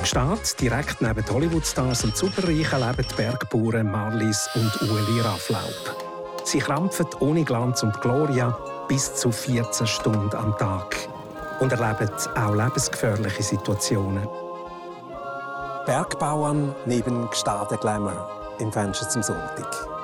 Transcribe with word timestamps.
Aus 0.00 0.06
Gstaad, 0.08 0.60
direkt 0.60 1.02
neben 1.02 1.28
Hollywood-Stars 1.28 2.04
und 2.04 2.16
Superreichen, 2.16 2.80
leben 2.80 3.06
die 3.10 3.14
Bergbauern 3.16 3.90
Marlies 3.90 4.48
und 4.54 4.90
Ueli 4.90 5.20
Rafflaub. 5.20 5.94
Sie 6.42 6.58
krampfen 6.58 7.06
ohne 7.20 7.44
Glanz 7.44 7.82
und 7.82 8.00
Gloria 8.00 8.56
bis 8.88 9.14
zu 9.14 9.30
14 9.30 9.86
Stunden 9.86 10.34
am 10.34 10.56
Tag 10.56 10.96
und 11.60 11.72
erleben 11.72 12.10
auch 12.34 12.54
lebensgefährliche 12.54 13.42
Situationen. 13.42 14.26
Bergbauern 15.84 16.74
neben 16.86 17.28
Gstaad 17.28 17.78
Glamour 17.80 18.56
im 18.58 18.72
Fenster 18.72 19.08
zum 19.08 19.22
Sonntag. 19.22 19.99